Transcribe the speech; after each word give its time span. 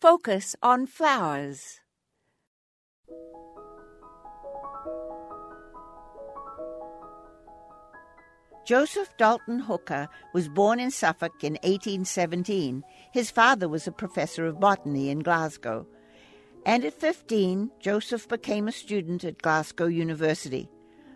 Focus 0.00 0.56
on 0.62 0.86
flowers. 0.86 1.78
Joseph 8.66 9.14
Dalton 9.18 9.58
Hooker 9.58 10.08
was 10.32 10.48
born 10.48 10.80
in 10.80 10.90
Suffolk 10.90 11.44
in 11.44 11.54
1817. 11.64 12.82
His 13.12 13.30
father 13.30 13.68
was 13.68 13.86
a 13.86 13.92
professor 13.92 14.46
of 14.46 14.58
botany 14.58 15.10
in 15.10 15.18
Glasgow. 15.18 15.86
And 16.64 16.82
at 16.86 16.94
15, 16.94 17.70
Joseph 17.78 18.26
became 18.26 18.68
a 18.68 18.72
student 18.72 19.22
at 19.24 19.42
Glasgow 19.42 19.86
University. 19.86 20.70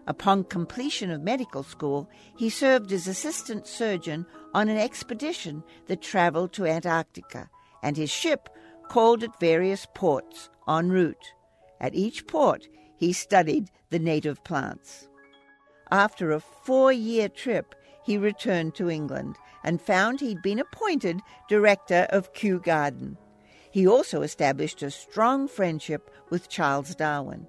Upon 0.07 0.45
completion 0.45 1.11
of 1.11 1.23
medical 1.23 1.62
school, 1.62 2.11
he 2.37 2.51
served 2.51 2.93
as 2.93 3.09
assistant 3.09 3.66
surgeon 3.66 4.27
on 4.53 4.69
an 4.69 4.77
expedition 4.77 5.64
that 5.87 6.03
traveled 6.03 6.53
to 6.53 6.66
Antarctica, 6.66 7.48
and 7.82 7.96
his 7.96 8.11
ship 8.11 8.51
called 8.89 9.23
at 9.23 9.41
various 9.41 9.87
ports 9.95 10.51
en 10.69 10.91
route. 10.91 11.33
At 11.80 11.95
each 11.95 12.27
port, 12.27 12.69
he 12.97 13.12
studied 13.12 13.70
the 13.91 13.98
native 13.98 14.43
plants. 14.45 15.09
After 15.91 16.33
a 16.33 16.41
four 16.41 16.93
year 16.93 17.29
trip, 17.29 17.74
he 18.05 18.19
returned 18.19 18.74
to 18.74 18.91
England 18.91 19.37
and 19.62 19.80
found 19.80 20.20
he'd 20.20 20.43
been 20.43 20.59
appointed 20.59 21.20
director 21.48 22.07
of 22.10 22.33
Kew 22.33 22.60
Garden. 22.60 23.16
He 23.70 23.87
also 23.87 24.23
established 24.23 24.83
a 24.83 24.91
strong 24.91 25.48
friendship 25.48 26.10
with 26.30 26.48
Charles 26.48 26.95
Darwin. 26.95 27.46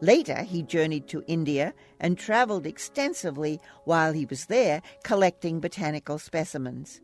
Later, 0.00 0.42
he 0.42 0.62
journeyed 0.62 1.06
to 1.08 1.24
India 1.28 1.72
and 2.00 2.18
traveled 2.18 2.66
extensively 2.66 3.60
while 3.84 4.12
he 4.12 4.26
was 4.26 4.46
there 4.46 4.82
collecting 5.04 5.60
botanical 5.60 6.18
specimens. 6.18 7.00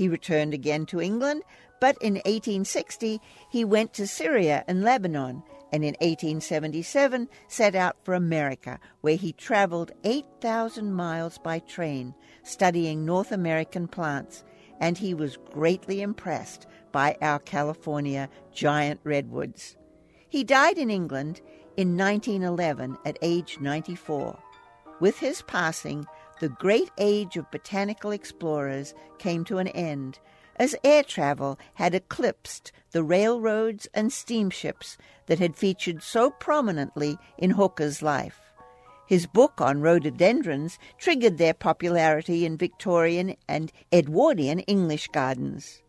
He 0.00 0.08
returned 0.08 0.54
again 0.54 0.86
to 0.86 1.02
England, 1.02 1.42
but 1.78 1.94
in 2.00 2.14
1860 2.14 3.20
he 3.50 3.66
went 3.66 3.92
to 3.92 4.06
Syria 4.06 4.64
and 4.66 4.82
Lebanon, 4.82 5.42
and 5.70 5.84
in 5.84 5.94
1877 6.00 7.28
set 7.48 7.74
out 7.74 7.98
for 8.02 8.14
America, 8.14 8.80
where 9.02 9.16
he 9.16 9.34
traveled 9.34 9.92
8,000 10.02 10.90
miles 10.90 11.36
by 11.36 11.58
train 11.58 12.14
studying 12.42 13.04
North 13.04 13.30
American 13.30 13.86
plants, 13.86 14.42
and 14.80 14.96
he 14.96 15.12
was 15.12 15.36
greatly 15.52 16.00
impressed 16.00 16.66
by 16.92 17.14
our 17.20 17.38
California 17.38 18.30
giant 18.54 19.00
redwoods. 19.04 19.76
He 20.30 20.44
died 20.44 20.78
in 20.78 20.88
England 20.88 21.42
in 21.76 21.98
1911 21.98 22.96
at 23.04 23.18
age 23.20 23.58
94. 23.60 24.38
With 24.98 25.18
his 25.18 25.42
passing, 25.42 26.06
the 26.40 26.48
great 26.48 26.90
age 26.98 27.36
of 27.36 27.50
botanical 27.50 28.10
explorers 28.10 28.94
came 29.18 29.44
to 29.44 29.58
an 29.58 29.68
end, 29.68 30.18
as 30.56 30.74
air 30.82 31.02
travel 31.02 31.58
had 31.74 31.94
eclipsed 31.94 32.72
the 32.92 33.02
railroads 33.02 33.86
and 33.94 34.12
steamships 34.12 34.98
that 35.26 35.38
had 35.38 35.54
featured 35.54 36.02
so 36.02 36.30
prominently 36.30 37.16
in 37.38 37.50
Hooker's 37.50 38.02
life. 38.02 38.40
His 39.06 39.26
book 39.26 39.60
on 39.60 39.80
rhododendrons 39.80 40.78
triggered 40.98 41.36
their 41.36 41.54
popularity 41.54 42.46
in 42.46 42.56
Victorian 42.56 43.36
and 43.46 43.70
Edwardian 43.92 44.60
English 44.60 45.08
gardens. 45.08 45.82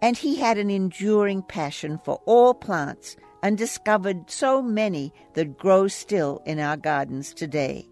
And 0.00 0.16
he 0.16 0.36
had 0.36 0.58
an 0.58 0.70
enduring 0.70 1.42
passion 1.42 1.98
for 2.04 2.20
all 2.24 2.54
plants 2.54 3.16
and 3.42 3.58
discovered 3.58 4.30
so 4.30 4.62
many 4.62 5.12
that 5.34 5.58
grow 5.58 5.88
still 5.88 6.42
in 6.44 6.60
our 6.60 6.76
gardens 6.76 7.32
today. 7.32 7.88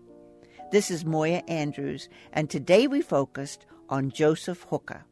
This 0.71 0.91
is 0.91 1.05
Moya 1.05 1.43
Andrews, 1.47 2.09
and 2.33 2.51
today 2.51 2.87
we 2.89 3.01
focused 3.01 3.67
on 3.89 4.11
Joseph 4.11 4.67
Hooker. 4.71 5.05